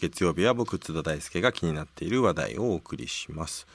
[0.00, 3.68] 月曜日は僕津田大輔が気になっている話題をお送りします、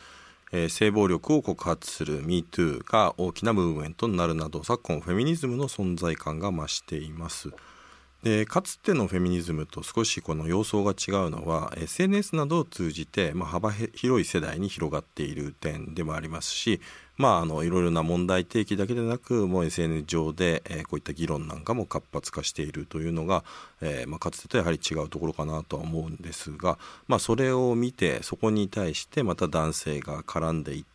[0.51, 7.51] えー性暴力を告発する MeToo が大きなムーブメントになるなど昨今フェミニズムの存在感が増しています。
[8.21, 16.81] でかつてのフェミニズムと少しこの様相が違うのは SNS などを通じて、まあ、幅広い世代に広がっている点でもありますし、
[17.17, 23.43] まあ、あのいろいろな問題提起だけでなくもう SNS 上で、えーこういった議論なんかも活発化しているというのが、
[23.81, 30.94] えーまあ、かつてとやはり違うところかなとは思うんですが、まあ、それを見てそこに対してまた男性が絡んでいって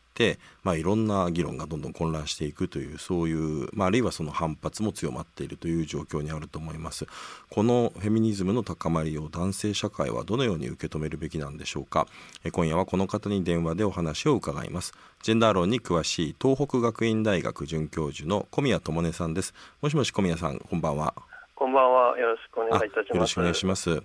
[0.62, 7.06] まあ、いろんな議論がどんどん混乱していくというそういう、まあ、あるいはその反発も強まっているという状況にあると思います
[7.50, 12.06] このフェミニズムの高まりを男性社会はどのように受け止めるべきなんでしょうか
[12.44, 14.92] え今夜はこの方に電話でお話を伺います
[15.22, 21.14] ジェンダー論に詳しい東北学院大学准教授の小宮智音さんですもしもし小宮さんこんばんは
[21.60, 22.18] こんばんは。
[22.18, 23.14] よろしくお願いいたします。
[23.14, 24.02] よろしくお願いします。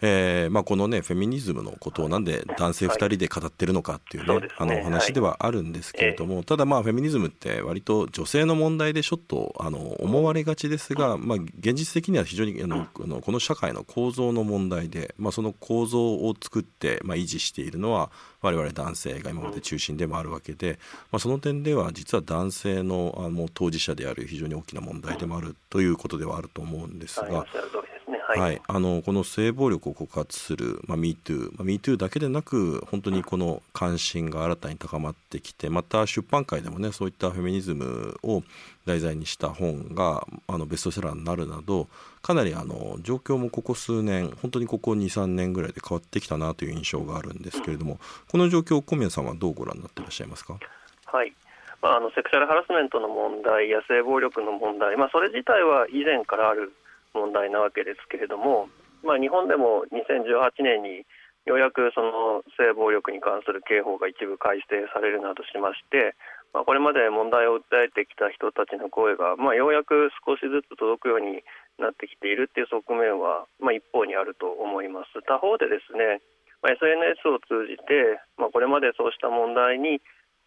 [0.00, 4.56] えーまあ、このねフェミニズムのことをなんで男性2人で語ってるのかっていうね,、そうですね。
[4.58, 18.10] あのお話ではあるんですけれども、ただまあフェミニズムって割と女性の問題でちょっとあの思われがちですが、まあ、現実的には非常にあのあのこの社会の構造の問題で、まあ、その構造を作って、まあ、維持しているのは
[18.40, 20.78] 我々男性が今まで中心でもあるわけで、
[21.10, 28.18] まあ、その点では実は男性のあの当事者である非常に大きな問題でもあるということではあると思うんですはい、ね。
[28.26, 28.62] はいはい。
[28.66, 38.42] あのこの性暴力を告発する、まあ、MeToo、まあ、MeToo だけでなく本当にこの関心が新たに高まってきてまた出版界でもねそういったフェミニズムを
[38.86, 41.88] 題材にした本があのベストセラーになるなど
[42.22, 47.98] かなりあの状況もここ数年本当にここ23年ぐらいで変わってきたなという印象があるんですけれども
[48.30, 50.58] この状況を小宮さんはどうご覧になっていらっしゃいますか？
[51.06, 51.32] はい。
[51.80, 56.72] まあ、あのセクシャルハラスメントの問題や性暴力の問題、まあ、それ自体は以前からある
[57.14, 58.68] 問題なわけですけれども、
[59.02, 61.06] まあ、日本でも2018年に
[61.46, 66.12] ようやくその性暴力に関する刑法が一部改正されるなどしまして、
[66.52, 71.44] まあ、これまで問題を訴えてきた人たちの声が、まあ、ようやく少しずつ届くように
[71.80, 75.24] なってきているっていう側面は、まあ、一方にあると思います。
[75.24, 76.20] 他方でですね、
[76.60, 80.00] まあ、SNS を通じて、まあ、これまでそうした問題に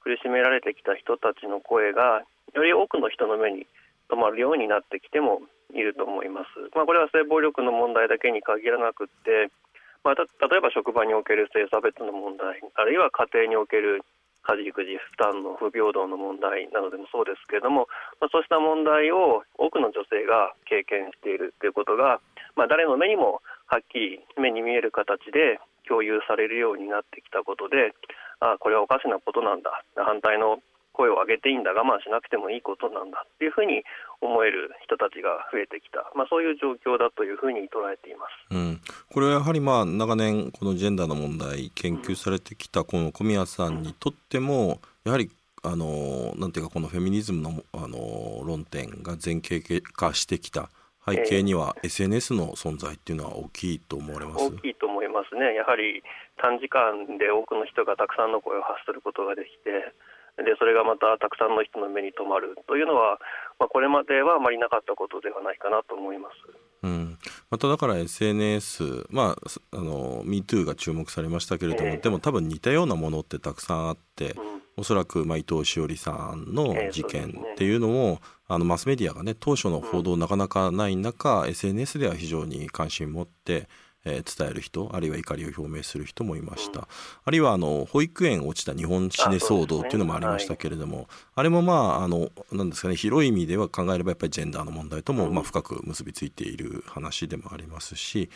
[0.03, 3.65] 苦しめられてきた人たちの声がより多くの人の目に
[4.09, 5.41] 留まるようになってきても
[5.73, 6.47] いると思います。
[6.75, 9.51] まあ、これは性暴力の問題だけに限らなくって、
[10.03, 14.01] まあ、た例えば職場における性差別の問題あるいは家庭における
[14.41, 17.85] 家事育児負担の不平等の問題などでもそうですけれども、
[18.17, 22.19] まあ、そうした問題を多くの女性が経験しているということが、
[22.57, 27.93] まあ、誰の目にもはっきり目に見える形で共有されるようになってきたことで
[28.41, 30.57] あこれはおかしなことなんだ反対の
[30.93, 33.83] 声を上げていいんだ我慢しなくてもいいことなんだっていうふうに
[34.21, 38.53] 思える人たちが増えてきた、まあ、そういう状況だというふうに捉えています。
[38.53, 38.81] うん、
[39.11, 45.31] これはやはりまあ長年このジェンダーの問題研究されてきたこの小宮さんにとってもやはり
[45.63, 50.69] あのなんていうかこのフェミニズムのあの論点が前傾化してきた
[51.07, 54.45] 背景には SNS の存在っていうのは大きいと思われます？
[54.45, 56.03] 大きいと思いますね、やはり
[56.37, 59.93] 短時間で多くの人がたくさんの声を発することができて、
[60.37, 63.19] でそれがまたたくさんの人の目に留まるというのは、
[63.59, 66.35] まあ、これまではあまりなかったことではないかなと思います。
[66.83, 67.17] うん、
[67.51, 71.97] まただから SNS まあすあの MeToo が注目されましたけれども、ええ。
[71.97, 74.61] でも多分似たようなものってたくさんあって、うん。
[74.77, 83.67] おそらく、まあ、伊藤詩織さんのええ事件っていうのも、あのマスメディアがね当初の報道なかなかない中、SNS では非常に関心を持って、
[84.05, 86.87] えー伝える人あるいは怒りを表明する人もいました、
[87.23, 98.29] あるいはあの保育園落ちた日本シネ騒動っていうのもありましたけれどもあ,、れもまああのなんですかね広い意味では考えればやっぱりジェンダーの問題とも、まあ、深く結びついている話でもありますし、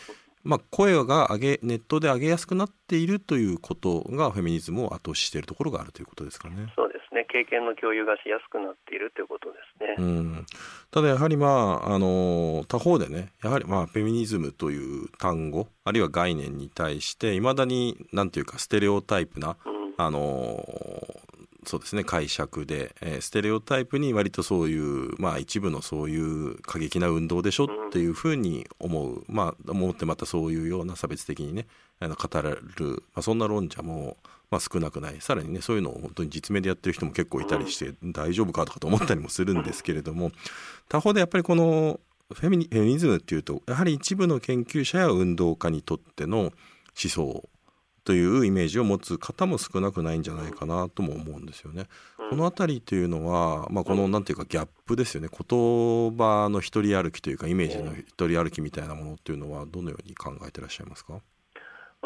[0.44, 6.72] まあ、声が上げネットで上げやすくなっているということがフェミニズムを後押ししているところがあるということですかね。
[6.76, 7.26] そうですね。
[7.28, 9.94] 経験の共有がしやすくなっているということですね。
[9.98, 10.46] うん、
[10.90, 19.76] ただやはりまああの他方でねやはりまあフェミニズムという単語あるいは概念に対していまだになんていうかステレオタイプなうん。
[19.98, 20.62] あの
[21.64, 31.66] そうですね解釈で、えーステレオタイプに割とそういうまあ一部のそういう過激な運動でしょっていうふうに思う、まあ思ってまたそういうような差別的にね
[31.98, 34.16] あの語られる、まあ、そんな論者も、
[34.50, 35.20] まあ、少なくない。
[35.20, 40.30] さらにねそういうのを本当に実名でやってる人も結構いたりして、大丈夫かとかと思ったりもするんですけれども
[40.88, 41.98] 他方でやっぱりこの
[42.32, 46.52] フェミニズムっていうとやはり一部の研究者や運動家にとっての思
[46.94, 47.48] 想
[48.04, 51.86] というイメージを持つ方も少なくないんじゃないかなとも思うんですよね。
[52.30, 61.20] この辺りというのは、まあ、このなんていうかギャップですよね、言葉の一人歩きというかイメージの一人歩きみたいなものっていうのはどのように考えていらっしゃいますか？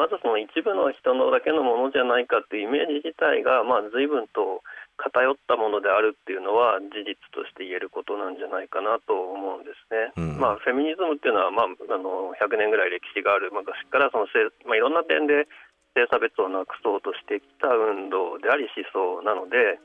[0.01, 4.65] まずその一部の人のだけのものじゃないかっていうイメージ自体が、まあ、随分と
[4.97, 10.09] 偏ったものであるっていうのは事実として言えることなんじゃないかなと思うんですね。
[10.17, 14.25] うん、まあ、フェミニズムっていうのは、まあ、あの100年ぐらい歴史がある昔からその、
[14.65, 15.45] まあ、いろんな点で
[15.93, 19.77] 性差別をなくそうとしてきた運動であり思想なので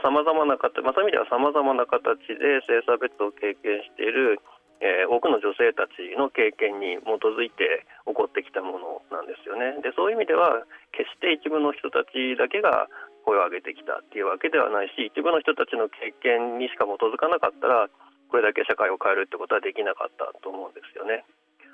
[0.00, 4.40] さまざ、まな形、まあ、そういう意味ではさまざまな形で性差別を経験している、
[4.82, 9.78] えー、多くの女性たちの経験に基づいて起こってきたものなんですよね。
[9.80, 12.90] でそういう意味では決して一部の人たちだけが
[13.22, 17.86] 声を上げてきたっていうわけではないし一部の人たちの経験にしか基づかなかったら
[18.26, 21.22] これだけ社会を変えるってことはできなかったと思うんですよね。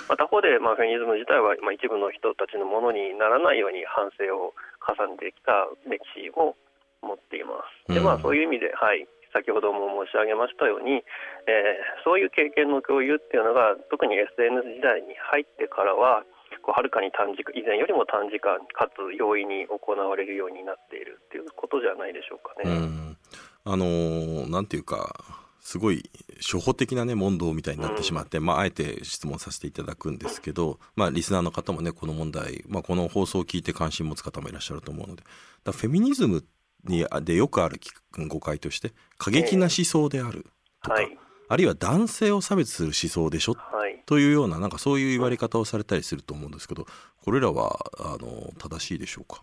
[0.06, 4.54] まあ、他方で、まあ、フェミニズム自体は、まあ、一部の人たちのものにならないように反省を
[4.86, 6.54] 重ねてきた歴史を
[7.02, 7.94] 持っています。
[7.94, 11.04] でまあ、そういう意味で、はい、先ほども申し上げましたように、
[11.46, 16.24] えー、そういう経験の共有っていうのが特に SNS 時代に入ってからは
[16.62, 23.16] こうはるかに短時間以前よりも短時間かつ容易に行われるようになっているっていうことじゃないでしょうかね。
[23.64, 25.12] あのー、なんていうか
[25.60, 26.10] すごい
[26.40, 35.24] 初歩的なね問答みたいになってしまって、まあ、あえて質問させていただくんですけど、まあ、リスナーの方もねこの問題、まあ、この放送を聞いて関心持つ方もいらっしゃると思うので
[35.64, 36.42] だフェミニズム
[36.84, 37.80] にでよくある
[38.28, 40.46] 誤解として過激な思想である
[40.82, 46.86] とか、はい、あるいは男性を差別する思想でしょ、はい、というようななんかそういう言われ方をされたりすると思うんですけど
[47.24, 49.42] これらはあの正しいでしょうか？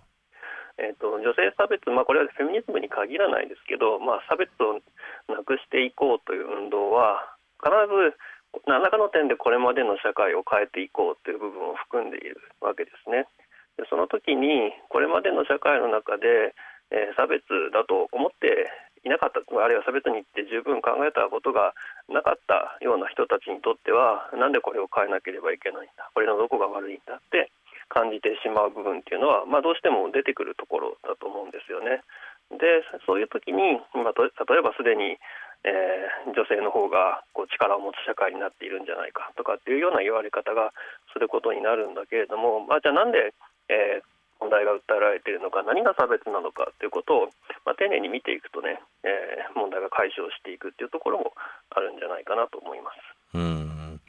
[0.77, 4.83] えーと、女性差別、まあ、これはフェミニズムに限らないですけど、まあ、差別を
[5.31, 7.31] なくしていこうという運動は
[7.63, 8.11] 必ず
[8.67, 13.27] 何らかの点でこれまでの社会を変えていこうという部分を含んでいるわけですね。
[13.79, 16.55] でその時にこれまでの社会の中で、
[16.91, 18.69] えー、差別だと思って
[19.05, 21.77] いなかったあるいは差別に行って十分考えたことが
[22.09, 27.53] なかったような人たちにとってはなんでこれを変えなければいけないんだこれのどこが悪いんだって
[27.89, 32.01] 感じてしまう部分っていうのは、まあ、どうしても出てくるところだと思うんですよね。
[32.49, 35.17] でそういう時に、まあ、例えばすでに、
[35.65, 40.73] えー、女性の方がこう力を持つ社会になっているんじゃないかとかっていうような言われ方が
[41.13, 43.33] することになるんだけれども、まあ、じゃあなんで、
[43.69, 47.29] えー、問題が訴えられているのか何が差別なのかということを、
[47.65, 51.33] まあ、丁寧に見ていくとね、えー、問題が解消していくっていうところも
[51.69, 52.97] あるんじゃないかなと思います。
[53.33, 54.01] うん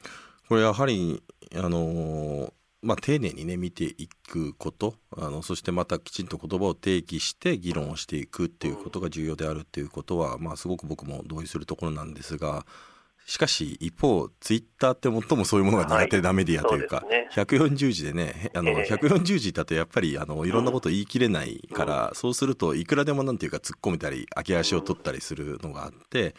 [0.47, 1.21] これやはり
[1.55, 2.53] あの
[2.83, 12.65] まあ、丁寧にね見ていくことあのそしてまたきちんと言葉を提起して議論をしていくっていうことが重要であるっていうことは、まあ、すごく僕も同意するところなんですが
[13.27, 26.35] しかし一方ツイッターって最もそういうものが苦手なメディアというか、はいね、140字でねあの140字だとやっぱりあのいろんなこと言い切れないから、うん、そうするといくらでもなんていうか突っ込めたり空き足を取ったりするのがあって。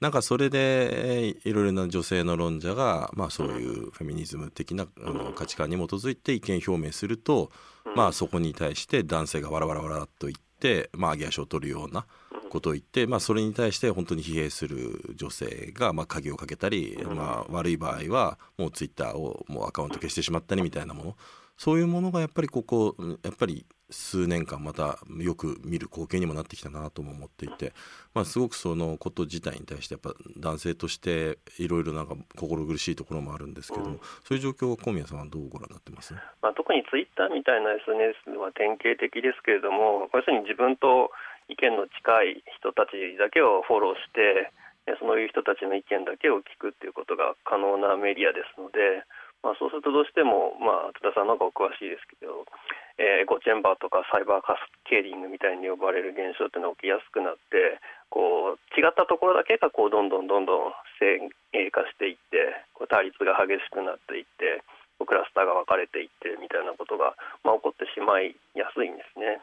[0.00, 7.50] なんかそれでいろいろな女性の論者が、まあ、そういうフェミニズム的なあの価値観に基づいて意見表明すると、
[7.94, 12.06] まあ、そこに対して男性がわらわらわらっと言って、まあ、上げ足を取るような
[12.54, 21.16] ことを言って、まあ、それに対して本当に疲弊する女性が、まあ、鍵をかけたり、まあ、悪い場合はもうツイッターをもうアカウント消してしまったりみたいなもの。
[21.56, 27.72] そういうものがやっぱりここやっぱり数年間またよく見る光景にもなってきたなとも思っていて、
[28.12, 41.10] まあ、すごくそのこと自体に対してやっぱ男性としていろいろなんか心苦しいところもあるんですけども、うん、そういう状況を小宮さんはどうご覧になってます、まあ、特にツイッターみたいな SNS は典型的ですけれども要するに自分と
[41.48, 44.52] 意見の近い人たちだけをフォローして
[45.00, 49.04] そういう人たちの意見だけを聞くっていうことが可能なメディアですので。
[49.44, 52.48] まあ、そうするとどうしても、まあ、津田さんの方がお詳しいですけど、
[52.96, 57.76] えー、エコチェンバーとかサイバーカスケーリングみたいに呼ばれる現象っていうのが起きやすくなって
[58.08, 64.64] こう違ったところだけがこうどんどんどんどん先鋭化していってこう対立が激しくなっていって
[65.06, 69.40] クラスターが分かれていってみたいなことが、まあ、起こってしまいやすいんですね。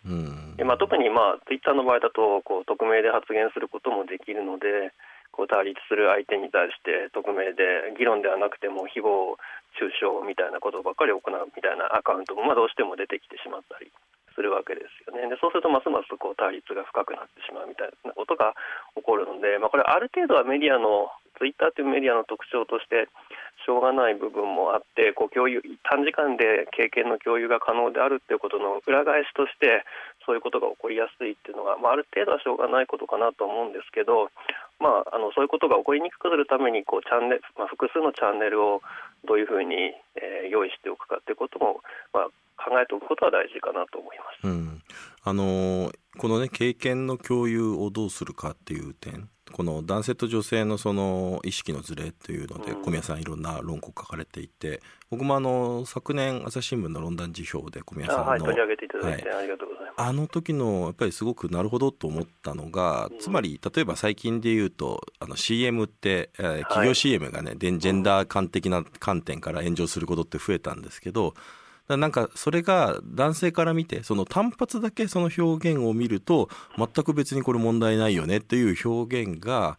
[0.58, 4.94] でまあ、特に、まあ、ツイッターの場合だとこう匿名で発言することもできるので
[5.32, 9.39] こう対立する相手に対して匿名で議論ではなくても誹謗
[9.80, 11.24] 中傷みたいなことばっかり行う
[11.56, 13.89] みたいなアカウントもまあどうしても出てきてしまったり
[14.36, 15.27] するわけですよね。
[15.27, 18.56] でそうするとますますこう対立が深くなってしまうみたいなことが
[18.96, 23.10] 起こるので、まあ、これある程度はメディアのツイッターというメディアの特徴として
[23.50, 29.88] しょうがない部分もあってこう共有短時間で経験の共有が可能であるということの裏返しとして
[30.28, 34.30] そういうことが起こりやすいっていうのが、まあ、ある程度はしょうがないことかなと思うんですけど、
[34.84, 38.84] まあ、あのそういうことが起こりにくくするためにこうチャンネル、まあ、複数のチャンネルを
[39.24, 41.82] どういうふうに、えー、用意しておくかということも、
[42.13, 42.30] まあ、
[42.62, 44.48] 考えておくことは大事かなと思います。
[44.48, 44.82] うん、
[45.24, 59.93] あのこのね経験の共有をどうするかっていう点この男性と女性のその意識のズレというので、小宮さんいろんな論考書かれていて僕もあの昨年朝日新聞の論壇辞表で小宮さんの、はい、取り上げていただいて、はい、ありがとうございます。
[59.98, 71.34] あの時のやっぱりすごくなるほどと思ったのが、つまり例えば最近で言うとあの CM って、えー、企業 CM がね、はい、ジェンダー観的な観点から炎上することって増えたんですけど
[71.98, 79.78] なんかそれが男性から見てその単発だけその表現を見ると全く別にこれ問題ないよねっていう表現が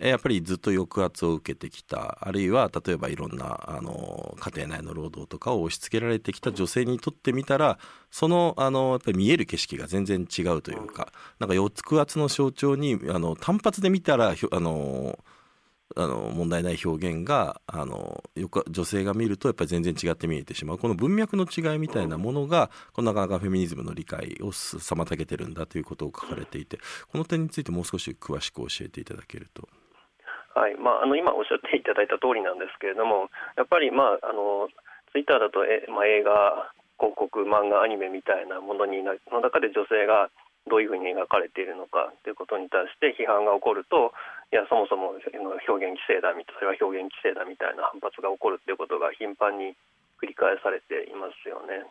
[0.00, 2.18] やっぱりずっと抑圧を受けてきた。
[2.22, 7.78] あるいは例えばいろんなあの家庭内の労働とかを押し付けられてきた女性にとってみたら
[8.10, 15.18] そのあのやっぱり見える景色が全然違うというかなんか抑圧の象徴にあの単発で見たらあの
[15.96, 26.78] あの問題ない表現があのよく女性が見るとやっぱり全然違って見えてしまうこの文脈の違いみたいなものがこのなかなかフェミニズムの理解を妨げてるんだということを書かれていて
[27.10, 29.68] この点についてもう少し詳しく教えていただけると。
[30.54, 34.68] はいまあ、あの今おっしゃっていただいた通りなんですけれどもやっぱり、まあ、あの
[35.12, 40.28] ツイッターだとえ、まあ、映画広告漫画アニメみたいなものにの中で女性が
[40.68, 44.12] どういうふうに描かれているのかということに対して批判が起こると
[44.50, 45.22] いやそもそも表
[45.78, 49.78] 現規制だみたいそれは表現規制だみたいな反発が起こるということが頻繁に
[50.18, 51.86] 繰り返されていますよね。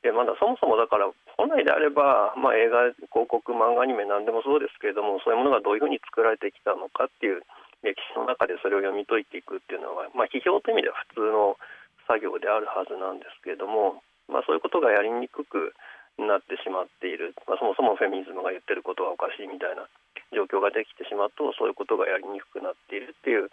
[0.00, 7.40] でまだそもそもだから本来であれば、まあ、映画広告漫画アニメ何でもそうですけれどもそういうものがどういうふうに作られてきたのかっていう
[7.80, 11.56] 歴史の中でそれを読み解いていくっていうのは、まあ、批評という意味では普通の
[12.04, 15.72] 作業であるはずなんですけれども、まあ、そういうことがやりにくく
[16.20, 19.88] なってしまっている、まあ、そもそもフェミニズムが言ってることはおかしいみたいな
[20.32, 23.50] 状況ができてしまうとそういうことがやりにくくなっているっていう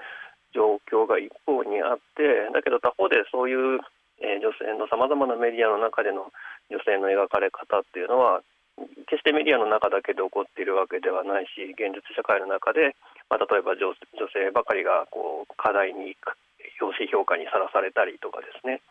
[0.54, 3.80] 状況が一方にあってだけど他方でそういう、
[4.20, 6.32] え、女性のさまざまなメディアの中での
[6.70, 8.44] 女性の描かれ方っていうのは
[9.08, 12.96] 決してメディアの中だけで起こっているわけではないし現実社会の中で、
[13.30, 13.94] まあ、例えば女
[14.32, 16.16] 性ばかりがこう課題に
[16.80, 18.82] 表紙評価にさらされたりとかですね。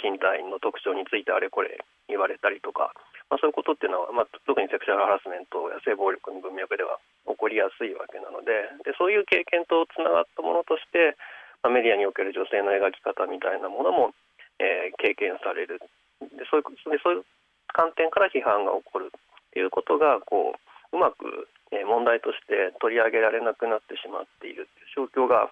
[0.00, 1.76] 身体の特徴についてあれこれ
[2.08, 2.96] 言われたりとか、
[3.28, 6.96] まあ、そういうことっていうのは、まあ、特にセクシャルハラスメントや性暴力の文脈では
[7.28, 8.64] 起こりやすいわけなので。
[8.84, 11.16] でそういう経験とつながったものとして、
[11.60, 14.16] まあ、メディアにおける女性の描き方みたいなものも、
[14.56, 15.84] えー、経験される。
[16.20, 17.24] でそういうでそういう
[17.68, 19.12] 観点から批判が起こる
[19.52, 20.58] ということがこう
[20.94, 21.50] うまく、
[21.90, 25.50] 問題として取り上げられなくなってしまっているという状況が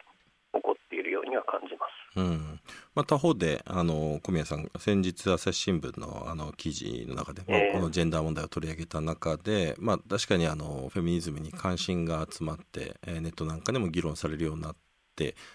[0.53, 2.03] 起こっているようには感じます。
[2.15, 2.61] うん
[2.95, 14.81] まあ、他方であの小宮さん先日朝日新聞のあの記事の中で、まあ、このジェンダー問題を取り上げた中で、まあ、確かにあのフェミニズムに関心が集まって、えー、ネットなんかでも議論されるようになって、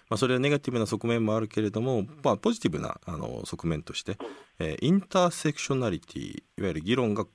[0.09, 4.17] まあ、それはネガティブな側面もあるけれども、まあ、ポジティブなあの側面として、
[4.59, 7.25] えー、インターセクショナリティいわゆる議論が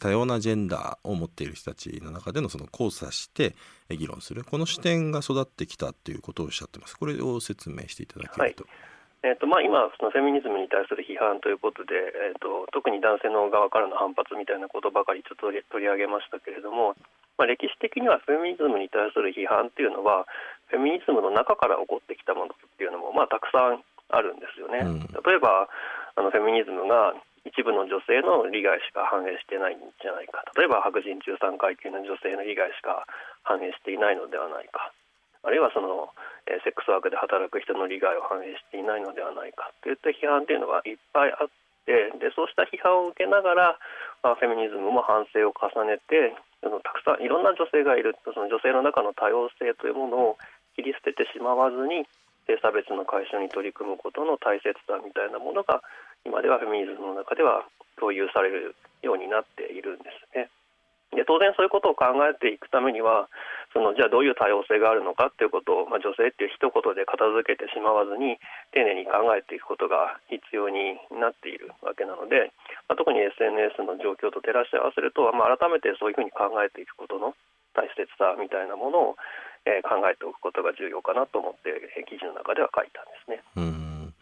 [0.00, 3.54] 多様なジェンダーを持っている人たちの中でのその交差して
[3.88, 4.44] 議論する。
[4.44, 6.96] この視点が育ってきたということをおっしゃってます。
[6.96, 8.64] これを説明していただけると。
[8.64, 8.92] はい。
[9.22, 16.98] えーとまあ、今、そのフェミニズムに対する批判ということで、えーと、特に男性の側からの反発みたいなことばかりちょっと取り上げましたけれども、
[17.38, 20.26] まあ、歴史的にはフェミニズムに対する批判っていうのは
[20.72, 24.80] フェミニズムの中から起こってきたものっていうのも、まあ、たくさんあるんですよね。
[24.80, 25.68] うん、例えば
[26.16, 27.12] あのフェミニズムが
[27.44, 30.40] 一部の女性の利害しか反映してないんじゃないか。
[30.56, 33.04] 例えば白人中産階級の女性の利害しか
[33.44, 34.92] 反映していないのではないか。
[35.42, 36.14] あるいはその、
[36.46, 39.72] えー、セックスワークで働く人の利害を反映していないのではないか。
[39.82, 41.48] といった批判というのがいっぱいあっ
[41.84, 43.78] てでそうした批判を受けながら、
[44.22, 46.30] まあ、フェミニズムも反省を重ねて
[46.62, 48.14] たくさんいろんな女性がいる。
[48.22, 50.38] その女性の中の多様性というものを
[50.82, 52.02] 切り捨ててしまわずに
[52.50, 55.80] 性差別の解消に取り組むことの大切さみたいなものが
[56.26, 57.64] 今ではフェミニズムの中では
[57.98, 60.50] 共有されるようになっているんですね。
[61.12, 63.28] で当然そういうことを考えていくためには
[63.76, 68.40] そのじゃあどういう多様性があるのかっていうことを、まあ、女性っていう一言で片付けてしまわずに
[68.72, 72.48] 丁寧に考えていくことが必要になっているわけなので、
[72.88, 77.36] まあ、特に SNS の状況と照らし合わせると、まあ、改めてそういうふうに考えていくことの
[77.76, 79.16] 大切さみたいなものを、
[79.64, 81.70] えー、考えておくことが重要かなと思って
[82.08, 83.42] 記事の中では書いたんですね。
[83.56, 84.14] うん。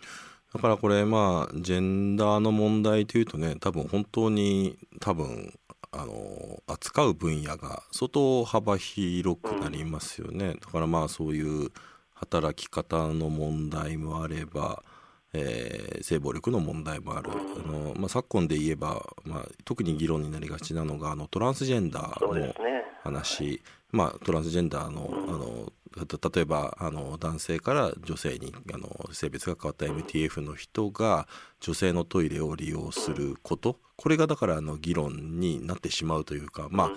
[0.52, 5.54] だからこれまあジェンダーの問題というとね多分本当に多分
[5.92, 11.70] あの扱う分野が相当幅広くなりますよね、うん、だからまあそういう
[12.14, 14.82] 働き方の問題もあれば、
[15.32, 22.54] えー、性暴力の問題もある、あのまあ、昨今で言えば、まあ、特に議論になりがちなのがあのトランスジェンダーの、ね、
[23.02, 31.26] 話、まあ、トランスジェンダーのあの例えばあの男性から女性にあの性別が変わった MTF の人が
[31.59, 33.76] 女性のトイレを利用すること。
[33.97, 36.90] これがだからあの議論になってしまうというか、まあ、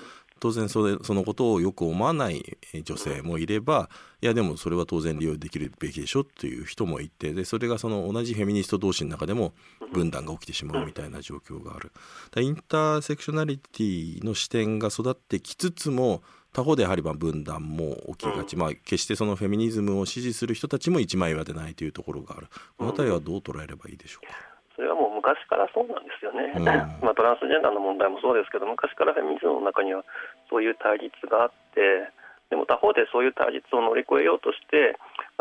[0.43, 3.89] 当然それそのことをよく思わない女性もいれば
[4.21, 9.53] いやでもそれは当然利用できるべきでしょっていう人もいてでそれがその同じフェミニスト同士の中でも
[9.93, 11.93] 分断が起きてしまうみたいな状況がある。
[12.41, 16.21] インターセクショナリティの視点が育ってきつつも
[16.51, 22.47] 他方でやはりま分断も起きがち、まあ、決してそのフェミニズムを支持する人たちも一枚岩でないというところがある
[22.77, 24.52] この辺りはどう捉えればいいでしょうか？
[24.75, 26.65] それはもう昔からそうなんですよね、うん、
[27.06, 30.03] まあ、トランスジェンダーの問題もそうですけど昔からフェミニズムの中には
[30.50, 32.10] そういう対立があって
[32.50, 34.96] でも他方でそういう対立を乗り越えようとして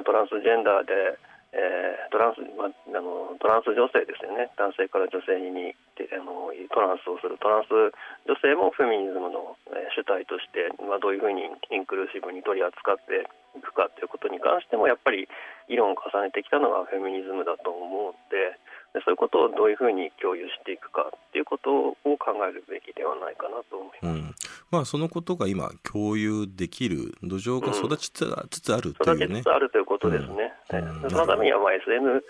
[0.05, 1.19] トランスジェンダーで、
[1.53, 4.49] えー、トランス、まあ、あのトランス女性ですよね。
[4.57, 7.37] 男性から女性にあのトランスをする。
[7.37, 7.93] トランス
[8.25, 15.29] 女性もフェミニズムの、え主体として、まあ、どういうふうにインクルーシブに取り扱っていくかということに関してもやっぱり
[15.69, 18.57] 議論を重ねてきたのがフェミニズムだと思うので。
[18.93, 24.35] でそういうことをどういうふうに共有していくかっていうことを考えるべきではないかなと思います、うん。
[24.71, 32.23] まあ、そのことが今共有できる土壌が育ちつつあるというね、うん、育ちつつあるということですね、うん、そのためにはまあ SNS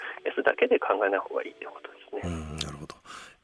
[0.44, 2.56] だけで考えない方がいいということですね。
[2.64, 2.94] なるほど。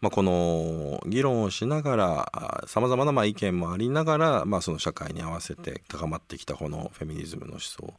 [0.00, 7.94] まあ、この議論をしながらさまざまなまあ意見もありながら、まあ、その社会に合わせて高まってきたこのフェミニズムの思想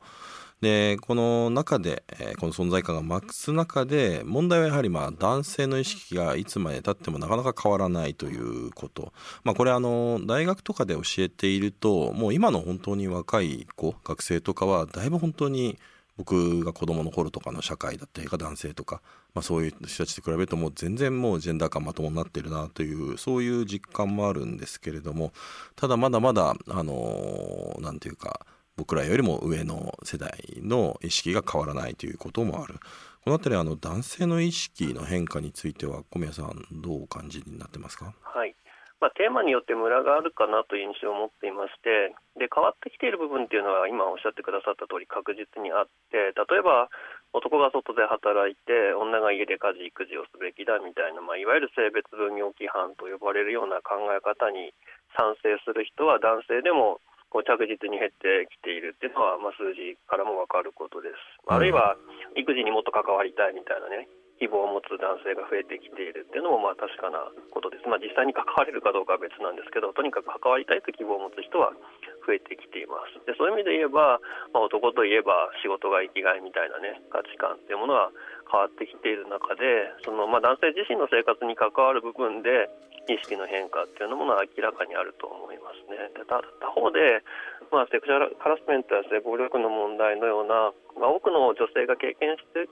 [0.62, 9.14] でこの中で、え、この存在感が増す中で問題はやはりまあ男性の意識がいつまでたってもなかなか変わらないということ、
[9.44, 15.78] まあ、これあの大学とかで教えているともう今の本当に若い子学生とかはだいぶ本当に
[16.18, 19.02] 僕が子供の頃とかの社会だったりが男性とか、
[19.34, 25.32] まあ、そういう人たちと比べるともう全然もうジェンダー感まともになってるなというそういう実感もあるんですけれども
[25.78, 28.46] ただまだまだあの何て言うか
[28.80, 30.32] 僕らよりも上の世代
[30.64, 32.80] の意識が変わらないということもある。
[33.28, 38.16] この辺りあの男性の意識の変化については小宮さんどうお感じになってますか？
[38.24, 38.56] はい。
[39.04, 46.92] まあ、テーマによってムラがあるかなという印象を持っていましてで変わってきている部分っていうのは今おっしゃってくださった通り確実にあって例えば
[47.32, 54.76] 男が外で働いて女が家で家事育児をすべきだみたいな、まあ、いわゆる性別分業規範と呼ばれるような考え方に
[55.16, 61.16] 賛成する人は男性でもこう着実に減ってきているっていうのは、まあ、数字からも分かることです。
[61.48, 61.96] あるいは
[62.36, 67.88] 育児にもっと関わりたいみたいなね希望を持つ男性が増えてきているっていうのもまあ確かなことです。
[67.92, 71.76] まあ、実際に関われるかどうかは別なんですけど、とにかく関わりたいという希望を持つ人は
[72.24, 73.20] 増えてきています。
[73.28, 74.24] でそういう意味で言えば、
[74.56, 78.16] まあ、男といえば仕事が生きがいみたいなね価値観っていうものは
[78.48, 82.72] 変わってきている中で、そのまあ男性自身の生活に関わる部分で
[83.10, 85.98] 意識の変化っていうのも明らかにあると思いますね。
[86.14, 87.26] で他方で、
[87.74, 92.70] まあ、セクシャルハラスメントや性暴力の問題のような、まあ、多くの女性が経験して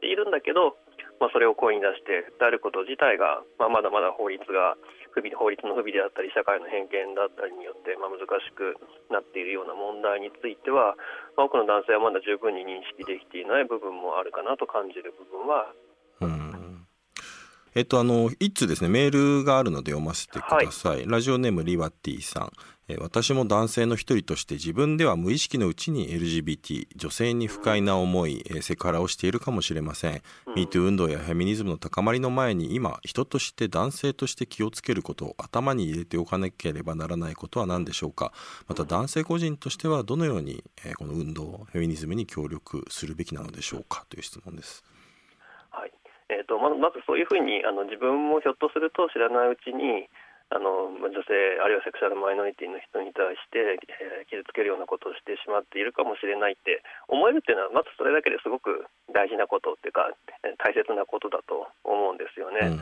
[0.00, 0.76] いるんだけど、
[1.20, 4.76] まあ、それを声に出して訴えること自体が、まあ、まだまだ法律が
[5.14, 8.74] 不備法律の不備であったり社会の偏見だったりによって、まあ、難しく
[9.12, 10.98] なっているような問題については、
[11.38, 15.70] まあ、多くの男性はまだ十分に認識できていない部分もあるかなと感じる部分は
[17.74, 20.96] えっと、あの、一通ですね、メールがあるので読ませてください。
[20.98, 22.52] はい、ラジオネームリワティさん。
[22.86, 38.32] え私も男性の一人として自分では無意識のうちに LGBT 女性に不快な思い、えセクハラをしているかもしれません、うん、MeToo 運動やフェミニズムの高まりの前に今人として男性として気をつけることを頭に入れておかなければならないことは何でしょうか。
[38.68, 44.84] また男性個人としてはどのように、えこの運動フェミニズムに協力するべきなのでしょうかという質問です
[46.28, 50.08] えーと、まずまずそういうふうにあの自分もひょっとすると知らないうちに
[50.52, 53.80] あの女性あるいはセクシャルマイノリティの人に対して、
[54.20, 60.12] えー、傷つけるようなことをしてしまっているかもしれないって思えるっていうのはまずそれだけですごく大事なことっていうか
[60.60, 62.76] 大切なことだと思うんですよね。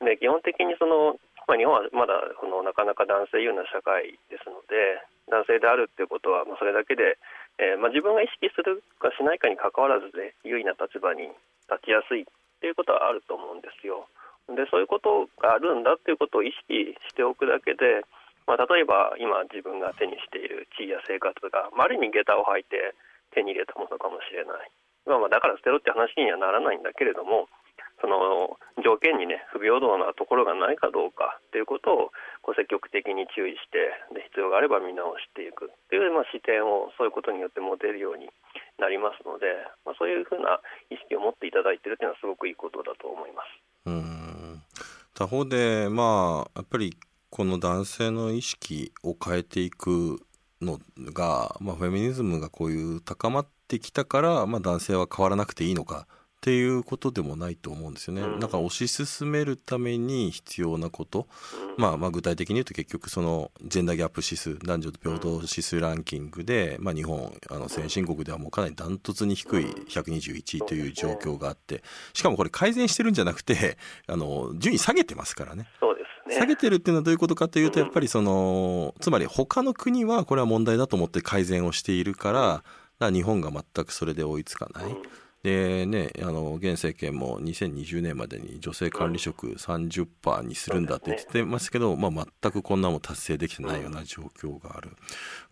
[0.00, 1.18] うん、で基本的にその、
[1.50, 7.18] まあ、日本はまだこのなかなか男性優位な社会ですので男性であるっていうことは、まあ、それだけで、
[7.58, 11.28] えーまあ、自分が意識するかしないかにかかわらずで優位な立場に
[11.68, 12.24] 立ちやすい
[12.60, 14.04] っていうことはあると思うんですよ。
[14.52, 18.04] でそういうことがあるんだっていうことを意識しておくだけで、
[18.44, 22.92] まあ、例えば今自分が手にしている地位や生活が、まあ、ある意味下駄を履いて
[23.32, 24.68] 手に入れたものかもしれない、
[25.06, 27.46] まあ、まあだから捨てろって話にはならないんだけれども
[28.00, 31.96] その条件にね不平等なところがないかどうかっていうことを
[32.40, 38.32] こう積極的に注意してで必要があれば見直していくっていう、まあ、視点をそういうことによって持てるように
[38.80, 39.46] なりますので、
[39.84, 43.46] まあ、そういうふうな意識を持っていただいているというのはすごくいいことだと思います。
[43.86, 44.62] うん
[45.14, 46.96] 他方でまあやっぱり
[47.28, 50.18] この男性の意識を変えていく
[50.60, 50.78] の
[51.12, 56.06] が、まあ、フェミニズムがこういう高まってきたから、まあ、男性は変わらなくていいのか
[56.40, 58.22] っていうことでもないと思うんですよね。
[58.22, 61.28] うん、なんか推し進めるために必要なこと、
[61.76, 71.82] うん、まあ、まあ具体的に言うと結局そのジェンダーギャップ指数男女平等指数ランキングで、まあ、日本あの先進国ではもうかなりダントツに低い121位という状況があって
[72.14, 73.76] しかもこれ改善してるんじゃなくて
[74.06, 75.66] あの順位下げてますからね。
[75.78, 82.62] そうですね下げてるっていうのはどういうことかというとやっぱりそのつまり他の国はこれは問題だと思って改善をしているか
[82.98, 84.96] ら日本が全くそれで追いつかない。
[85.42, 94.90] でね、あの現政権も2020年までに女性管理職30%にするんだって言ってますけど、まあ、全くこんなも達成できてないような状況がある。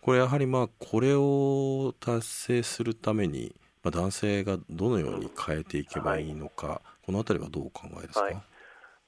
[0.01, 8.41] これやはりまあこれを達成するために、まあ、男性がどのように変えていけばいいのか、はい、この辺りはどうお考えですか、はい、ま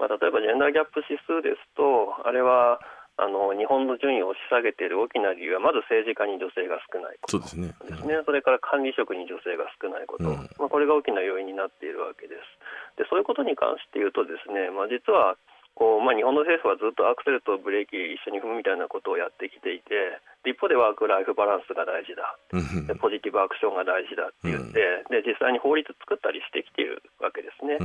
[0.06, 2.80] あ、例えばジェンダーギャップ指数ですとあれは
[3.22, 7.38] あの日本の順位を押し下げている大きな理由は、まず政治家に女性が少ないこと。
[7.38, 12.42] ですね、ですね、それから管理職に女性が少ないこと、うん、まあ、これが大きな要因になっているわけです。
[12.98, 15.38] でそういうことに関して言うと、ですね、まあ、実は
[15.78, 22.26] こう、まあ、日本の政府はずっとアクセルとブレーキ一緒に踏むみたいなことをやってきていて、一方でワーク・ライフ・バランスが大事だ、
[22.90, 27.78] でポジティブアクションが大事だって言って、で実際に法律作ったりしてきているわけですね。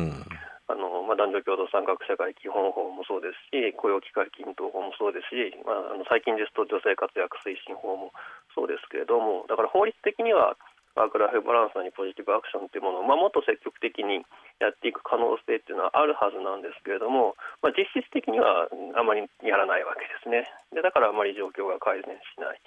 [0.67, 8.11] あのまあ、男女共同参画社会基本法もそうですし雇用機会均等法もそうですし、まあ、あの最近ですと女性活躍推進法も
[8.51, 10.59] そうですけれどもだから法律的には
[10.99, 14.25] ワークライフバランスにポジティブアクションというものを、まあ、もっと積極的に
[14.59, 20.49] やっていく可能性っていうのはあるはずなんですけれども、まあ、実質的にはあまりやらないわけですね。
[20.73, 22.59] でだからあまり状況が改善しない。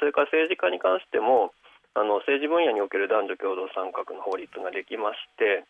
[0.00, 1.52] それから政治家に関しても
[1.92, 5.62] あの政治分野における男女共同参画の法律ができまして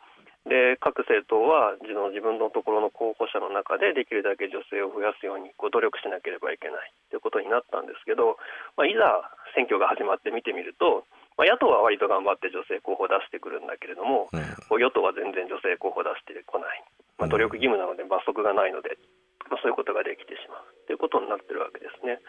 [0.45, 8.37] で各政党は自分自分のところの候補者の中でできるだけ女性を増やすようにこう努力しなければいけないということになったんですけど、
[8.77, 9.25] まあ、いざ
[9.57, 11.09] 選挙が始まって見てみると、
[11.41, 14.45] まあ、野党は割と頑張って女性候補を出してくるんだけれども、うん、
[14.85, 16.85] 与党は全然女性候補を出してこない、
[17.17, 19.01] まあ、努力義務なので罰則がないので、
[19.49, 22.21] まあ、そういうことができてしまうということになってるわけですね。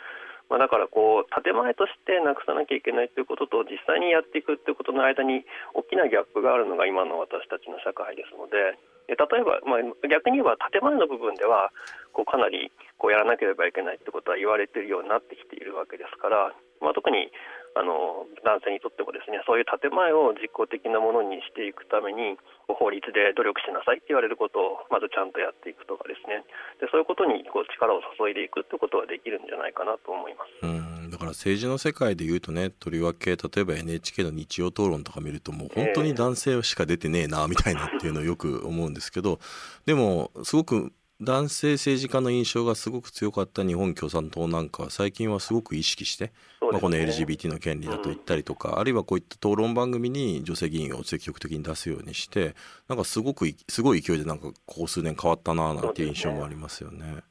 [0.50, 8.78] まあ、だからこう建前としてなくさなきゃいけないということと実際にやっていくということの間に大きなギャップがあるのが今の私たちの社会ですので
[9.10, 11.70] 例えば、まあ、逆に言えば建前の部分では
[12.14, 17.30] こうかなりこうやらなければいけないということは言われているようになってきているわけですから、まあ、特に
[17.76, 22.40] あの男性にとってもですねそういう建前を実効的なものにしていくために
[22.72, 26.48] 法律で努力しなさいって言われることをまずちゃんとやっていくとかですね。
[26.80, 30.64] でそういうことにこう力を注いでいくってことはできるんじゃないかなと思います。
[30.64, 31.12] うん。
[31.12, 39.40] だから政治の世界でいうとねとりわけ例えば NHK の日曜討論とか見るともう本当に男性しか出てねえなみたいなっていうのをよく思うんですけど
[39.86, 46.34] でもすごく男性政治家の印象がすごく強かった日本共産党なんかは最近はすごく意識して、ね、
[46.72, 52.54] まあ、この LGBT の権利だと言ったりとか、うん、あるいはこういった討論番組に女性議員を積極的に出すようにして
[52.90, 57.24] なんかすごくすごい勢いでなんかここ数年変わったななんていう印象もありますよね。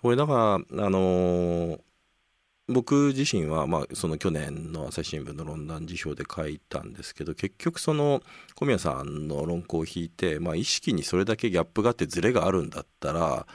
[0.00, 1.80] これだからあのー
[2.70, 8.22] 僕自身は、まあ、その去年の朝日新聞の論壇辞表で書いたんですけど結局その
[8.54, 13.46] 小宮さんの論考を引いて、まあ、意識にそれだけギャップがあってズレがあるんだったら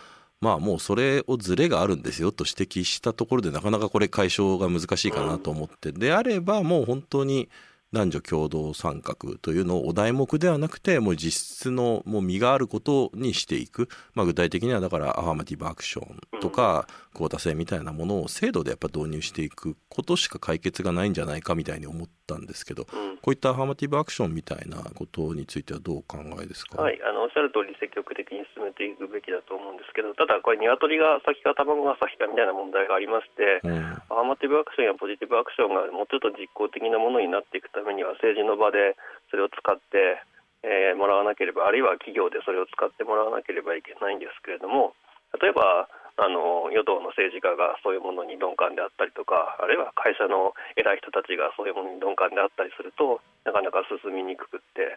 [0.41, 5.91] まあもうそれをズレがあるんですよと指摘したところでなかなかこれ解消が難しいかなと思って。
[5.91, 7.49] であればもう本当に
[7.95, 22.85] 男女共同参画というのをお題目ではなくてもう実質のもう身があることにしていく、まあ、具体的にはだからアファーマティブアクションとかクオータ制みたいなものを制度でやっぱ導入していくことしか解決がないんじゃないかみたいに思ったんですけど、
[23.21, 33.77] こういったアファーマティブアクションみたいなことについてはどうお考えですか、はい、あのおっしゃる通り積極的に進めていくべきだと思うんですけどただこれ鶏が先か卵が先かみたいな問題がありまして、うん、
[34.11, 38.95] アファーマティブアクションやポジティブアクションがもうちょっと実効的なものになっていくためには政治の場で
[39.29, 40.21] それを使って、
[40.63, 44.95] えー、もらわなければあるいは企業でそれを使ってもらわなければいけないんですけれども
[45.41, 54.95] 例えばあの与党の政治家がそういうものに鈍感であったりとかあるいは会社の偉い人たちがそういうものに鈍感であったりするとなかなか進みにくくって、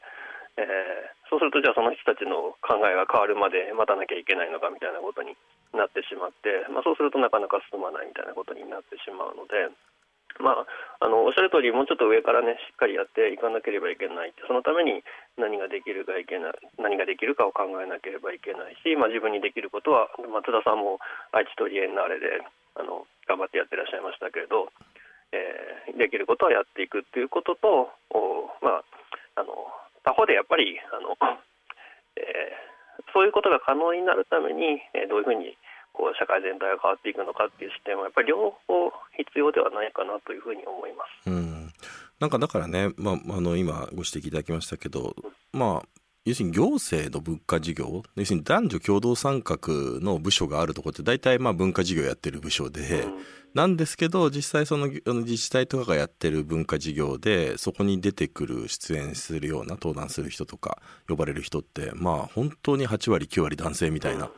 [0.62, 5.34] えー、そうするとじゃあその人たちの考えが変わるまで待たなきゃいけないのかみたいなことに
[5.74, 9.74] なってしまって、まあ、そうするとなかなか進まないみたいなことになってしまうので。
[10.40, 10.66] まあ、
[11.04, 14.34] あのおっしゃる通り、もうちょっと上からね、しっかりやっていかなければいけない。
[14.46, 15.02] そのために
[15.36, 20.98] 何ができるかいけない、何ができるかを考えなければいけないし、まあ、自分にできることは、松田さんも
[21.32, 22.42] 愛知トリエンナーレで
[22.78, 24.70] あの頑張ってやってらっしゃいましたけれど、
[25.32, 28.84] えー、できることはやっていくっていうことと、おまあ、
[29.36, 29.52] あの
[30.04, 31.18] 他方でやっぱりあの、
[32.16, 35.58] えー、そういうことが可能になるために、えー、どういうふうに
[35.98, 41.26] こう社会全体が変わっていくのかっていう視点はやっぱり両方必要ではないかなというふうに思います。
[41.26, 41.58] うん
[42.20, 45.14] なんかだからね、まあ、あの今ご指摘いただきましたけど、
[45.52, 45.88] まあ
[46.24, 49.58] 要するに行政の文化事業要するに男女共同参画
[50.00, 53.18] の部署があるところって大体まあ文化事業やってる部署で、うん、
[53.54, 64.26] なんですけど実際その自治体とかがやってる文化事業でそこに出てくる出演するような登壇する人とか呼ばれる人ってまあ本当に8割9割男性みたいな。
[64.26, 64.30] うん、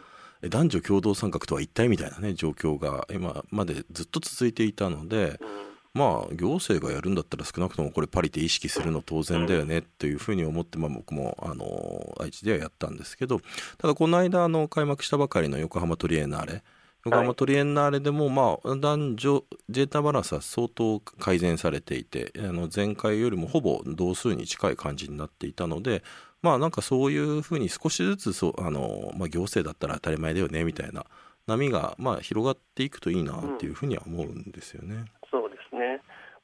[0.48, 13.40] 男女共同参画とは一体みたいなね状況が今までずっと続いていたので、うんまあ行政がやるんだったら少なくともこれパリテ意識するの当然だよねっていうふうに思って、まあ、僕もあの愛知ではやったんですけど
[13.78, 16.62] ただこの間あの開幕したばかりの横浜トリエンナーレ。
[17.06, 26.02] 横浜トリエンナーレでも、まあ、男女ジェータバランスは相当改善されていてあの前回よりもほぼ同数に近い感じになっていたので
[26.42, 31.04] まあなんかそういうふうに少しずつそうあの、まあ、行政だったら当たり前だよねみたいな
[31.46, 34.94] 波が、まあ、広がっていくといいなっていうふうには思うんですよね。
[34.94, 35.04] うん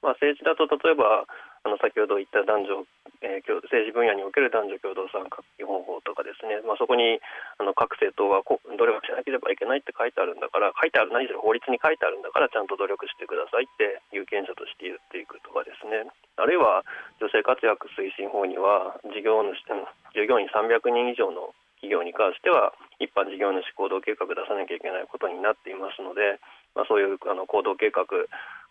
[0.07, 1.27] まあ、政治だと例えば
[1.67, 2.87] あの先ほど言った男女、
[3.27, 7.19] えー、政治分野における男女共同参画基本法とかですね、まあ、そこに
[7.59, 16.07] あの各政党がこ努力しなければいけないって書いてあるんだから書いてある何しろ法律に書いてあるんだからちゃんと努力してくださいって有権者として言っていくとかですね。
[16.39, 16.87] あるいは
[17.19, 19.59] 女性活躍推進法には事業主
[20.15, 21.51] 従業員300人以上の
[21.83, 26.39] 企業に関しては一般事業主行動計画出さなきゃいけないことになっていますので、
[26.79, 28.07] まあ、そういうあの行動計画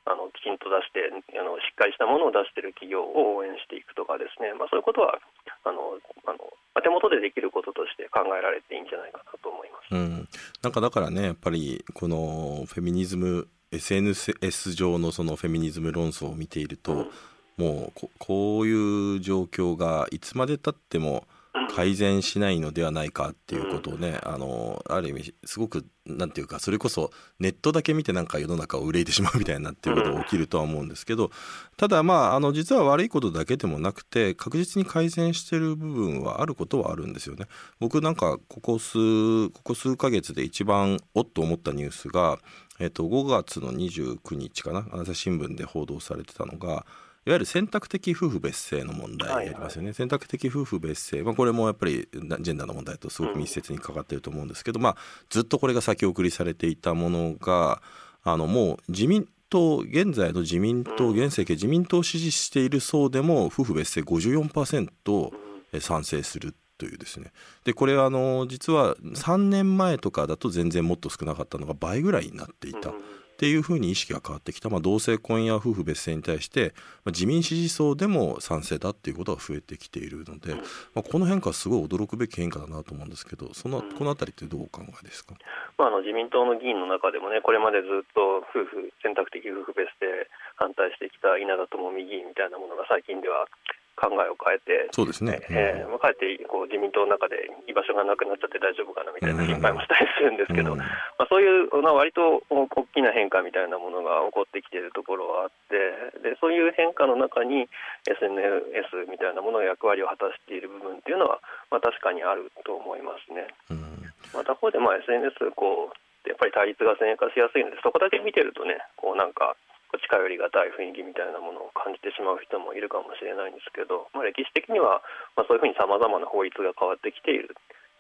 [0.06, 5.18] あのきちんと出してあのしっかりしたものを出している企業を応援していくとかですね、まあ、そういうことは
[5.66, 5.98] あの
[6.30, 6.38] あの
[6.82, 9.96] 手元でできることとして考えられていいんじゃないかなと思います。
[9.96, 10.30] うん、
[10.62, 17.10] なんかだからねやっぱりこのフェミニズム SNS 上のそのフェミニズム論争を見ていると、
[17.58, 21.26] うん、もうここういう状況がいつまでたっても
[21.74, 31.32] 改善しないのではないかっていうことをね、あのある意味すごくなんていうかそれこそネットだけ見てなんか世の中を憂いてしまうみたいなっていうことが起きるとは思うんですけど
[31.78, 37.48] ただまああの実は悪いことだけでもなくて確実に改善してる部分はあることはあるんですよね。
[37.80, 42.38] 僕なんかここ数ここ数ヶ月で一番おっと思ったニュースが、
[42.80, 46.86] えっと、5月の29日かな朝日新聞で報道されてたのが
[47.28, 54.98] いわゆる選択的夫婦別姓の問題ありますよね、はいはい、選択的夫婦別姓、まあ、これもやっぱりジェンダーの問題とすごく密接にかかっていると思うんですけど、うん、まあ、
[55.30, 57.82] ずっとこれが先送りされていたものが
[58.24, 65.32] あのもう自民党現在の自民党現政権自民党を支持している層でも夫婦別姓54%
[65.80, 67.32] 賛成するというですね。
[67.64, 72.94] でこれはあの実は3年前とかだと全然もっと少なかったのが倍ぐらいになっていた。
[73.36, 76.72] っていうふうに意識が変わってきた、まあ、同性婚や夫婦別姓に対して、
[77.04, 80.56] まあ、自民支持層でも賛成だっていうことが増えてきているので、
[80.96, 85.36] まあ、この変化はすごい驚くべき変化だなと思うんですけどそのこの辺りってどうお考えですか、
[85.78, 90.08] まあ、あの自民党の議員の中でもねこれまでずっと夫婦選択的夫婦別姓
[90.56, 93.52] 反対してきた稲田朋美議員みたいなものが最近では
[93.96, 107.72] 考えを変えて、そうですね、えーまあ、かえってこう自民党の中で居場所がなくなっちゃって大丈夫かなみたいな心配もしたりするんですけど、うん、まあ、そういう、まあ、割と大きな変化みたいなものが起こってきているところはあってでそういう変化の中に
[108.08, 111.40] SNS みたいなものが役割を果たしている部分っていうのは、
[111.72, 113.48] まあ、確かにあると思いますね。
[113.72, 115.96] うん、また他方でまあ SNS こう
[116.28, 119.56] やっぱり対立が先鋭化しやすいのでそこだけ見てるとねこうなんか
[119.94, 125.02] 近寄りがたい雰囲気みたいなものを感じてしまう人もいるかもしれないんですけど、まあ、歴史的には、
[125.38, 127.56] まあ、そういうふうにさまざまな法律が変わってきている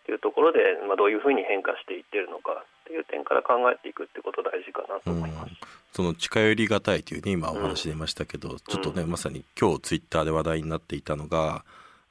[0.05, 5.53] というところで、まあ、どういうふうに変化していっているのかという点から考えていくってこと大事かなと思います。
[5.93, 11.63] その近寄りがたいというね今お話出ましたけど、うん、ちょっとね、まさに今日ツイッターで話題になっていたのが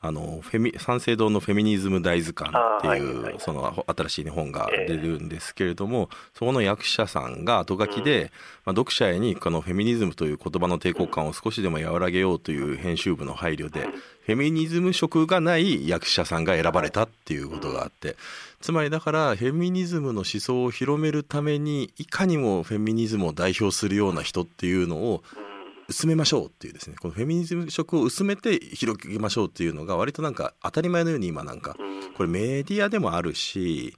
[0.05, 8.31] あのフェミ三省堂のフェミニズム大図鑑っていう、はい、その新しい、本が出るんですけれども、えー、そこの役者さんが後書きで、うん、ま
[8.67, 18.17] あ、読者へにこのフェミニズムという言葉の抵抗感を少しでも和らげようという編集部の配慮で、うん、フェミニズム色がない役者さんが選ばれたっていうことがあって
[18.61, 25.54] つまりだからフェミニズムの思想を広めるためにいかにもフェミニズムを代表するような人っていうのを、うん
[25.89, 31.77] 薄めましょうっていうですねこのフェミニズム色を薄めて広げましょうっていうのが割となんか当たり前のように今なんか
[32.17, 33.97] これメディアでもあるし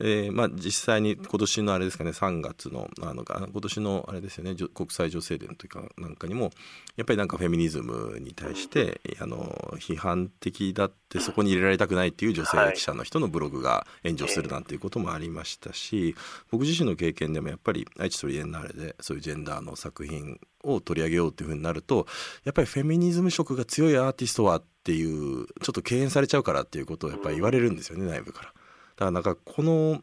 [0.00, 6.50] えーまあ、実際に今年のあれですかね3月のあの今年のあれですよね国際女性デーというかなんかにも
[6.96, 16.16] やっぱりなんかフェミニズムに対してあの批判的だってそこに入れられたくないっていう女性記者の人のブログが炎上するなんていうこともありましたし
[16.50, 22.06] 僕自身の経験でもやっぱり愛知トリエンナーレでそういうジェンダーの作品を取り上げようっていうふうになると
[22.42, 28.52] やっぱりフェミニズム色が強いアーティストはっていうちょっと敬遠されちゃうからっていうことをやっぱり言われるんですよね内部から。
[28.96, 30.02] だからなんかこの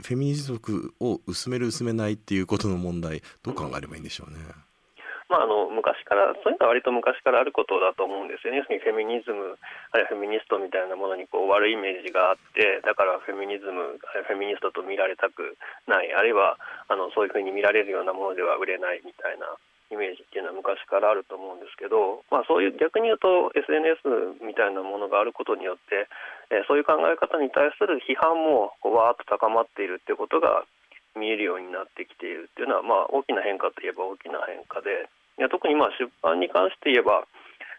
[0.00, 4.38] フェミニズムを薄める薄めないっていうことの問題どう考えればいいんでしょうね。
[5.32, 9.56] まあ、あの昔からそういうのは割と昔からあることだと思うんですよね、要するにフェミニズム、
[9.88, 15.56] あるいはフェミニストみたいなものにこう悪いイメージがあって、だからフェミニズム、あるいはフェミニストと見られたく
[15.88, 19.48] ない、あるいはあのそういうふうに見られるようなものでは売れないみたいな
[19.92, 26.08] イメージっていうのは昔からあると思うんですけど、まあ、そういう逆に言うと SNS みたいなものがあることによって、
[26.48, 30.64] えー、そういう考え方に対する批判もこうわーっと高まっているっていうことが
[31.12, 35.12] 見えるようになってきているっていうのは、まあ、大きな変化といえば大きな変化で。
[35.38, 37.24] いや特にまあ出版に関して言えば、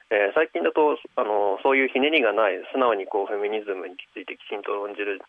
[0.10, 5.22] えー、最近だとあのそういうひねりがない素直にこうフェミニズムについてきちんと論じる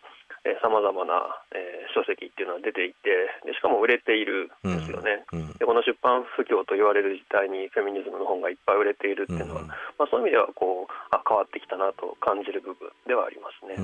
[0.61, 13.80] さまざまな、えー、書籍っていうのは出ていてでしかも売れているんですよね、うんうん、でこの出版不況と言われる時代にフェミニズムの本がいっぱい売れているっていうのは、うん、まあ、そういう意味ではこうあ変わってきたなと感じる部分ではありますね。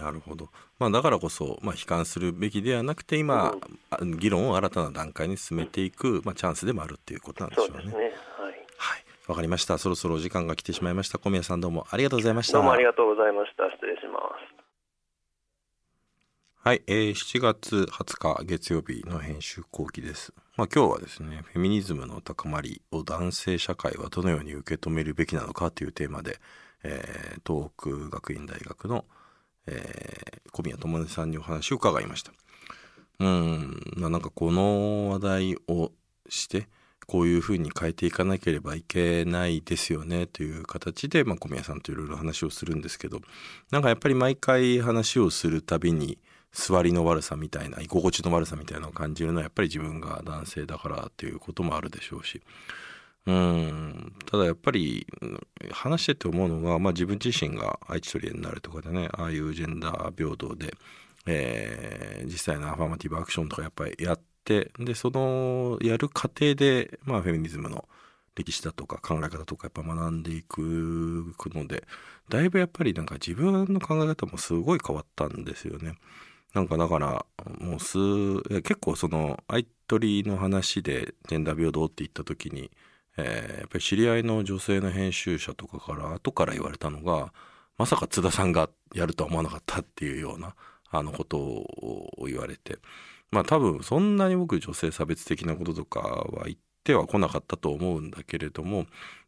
[0.00, 3.54] なるほど、まあ、だからこそ、まあ、悲観するべきではなくて今、
[3.98, 7.72] うん、議論を新たな段階に進めていく、まあ、チャンスでもあるっていうことなんでしょうね。
[7.74, 8.02] そうですね。
[8.04, 8.12] はい。
[8.78, 9.04] はい。
[9.28, 9.76] わかりました。
[9.76, 11.18] そろそろお時間が来てしまいました。
[11.18, 12.54] 小宮さんどうもありがとうございました。
[12.54, 13.79] どうもありがとうございました
[16.62, 20.32] はい、えー、7月20日月曜日の編集後期です。
[20.56, 26.38] まあ、今日はですね、フェミニズムの高まりを男性社会はどのように受け止めるべきなのかというテーマで、
[26.82, 29.04] えー、東北学院大学の
[29.66, 32.32] えー、小宮智音さんにお話を伺いました。
[33.20, 35.92] うん、まあ、なんかこの話題を
[36.28, 36.68] して
[37.06, 43.20] こういうふうに変えていかなければいけないですよねという形で、まあ、小宮さんといろいろ話をするんですけど
[43.70, 46.18] なんかやっぱり毎回話をするたびに
[46.52, 52.42] 座りの悪さみたいな居心地の悪さみたいなのを感じるのはやっぱり自分が男性だからっていうこともあるでしょうし
[53.26, 55.06] うんただやっぱり
[55.70, 60.74] 話してて思うのが、まあ、自分自身が愛知トリエになるとかでねああいうジェンダー平等で、
[61.26, 67.86] えー、実際のアファーマティブアクションとかやっぱりやってでそのやる過程で、まあ、フェミニズムの
[68.34, 71.84] 歴史だとか考え方とかやっぱ学んでいくので
[72.30, 75.96] だいぶやっぱりなんか自分の考え方もすごい変わったんですよね。
[76.54, 77.26] なんかだから
[77.58, 77.98] もうす
[78.62, 82.70] 結構その愛取りの話でジェンダー平等って言った時に
[83.16, 87.32] えー、やっぱり知り合いの女性の編集者とかから後から言われたのが
[87.76, 90.54] まさか津田さんがやるとは思わなかったっていうような
[90.90, 92.78] あのことを言われて。
[93.30, 98.86] まあ多分そんなに僕女性差別的なこととかは言っては来なかったと思うんだけれども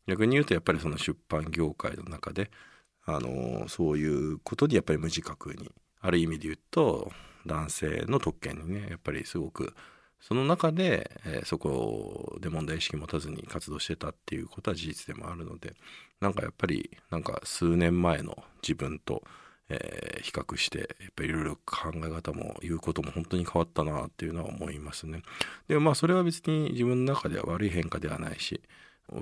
[0.08, 2.50] 逆に言うとやっぱりその出版業界の中で
[3.04, 5.70] あのそういうことにやっぱり無自覚に
[6.03, 7.11] ある意味で言うと
[7.47, 9.75] 男性の特権にねやっぱりすごく
[10.21, 15.75] その中で、えー、そこで問題意識持たずに活動してたっていうことは事実でもあるので
[16.21, 19.25] なんかやっぱりなんか数年前の自分と、
[19.69, 25.23] えー、比較してやっぱりいろいろ考え方も言うことも本当に変わったなっていうのは思いますね。
[25.67, 28.61] でもまあそれは別に自分の中では悪い変化ではないし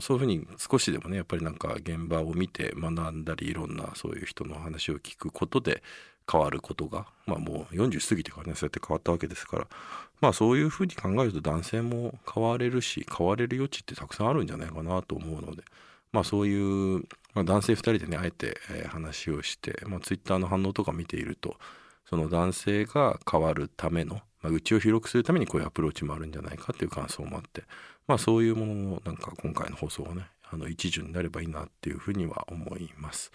[0.01, 5.83] そういうふうに少しでもねやっぱりなんか現場を見て学んだりいろんなそういう人の話を聞くことで
[6.31, 9.67] 変わることが、まあ、もう40過ぎてからねそうやって変わったわけですから
[10.21, 15.63] まあそういうふうに考えると男性も変われるし変われる余地ってたくさんあるんじゃないかなと思うので
[16.13, 17.01] まあそういう、
[17.35, 21.57] まあ、男性2人でねあえて、え話をして、まあ、ツイッターの反応とか見ていると
[22.09, 27.63] その男性が変わるための、まあ、内を広くするためにこういうアプローチもあるんじゃないかっていう感想もあって
[28.09, 33.31] まあそういうもののなんか今回の放送がねあの一助になればいいなっていうふうには思います。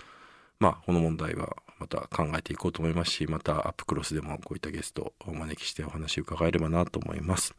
[0.59, 7.55] まあこの問題はまた考えていこうと思いますしまたアップクロスでもこういったゲストをお招きしてお話を伺えればなと思います。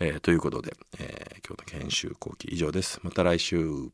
[0.00, 3.00] えー、ということで、えー、今日の研修後期以上です。
[3.02, 3.90] また来週。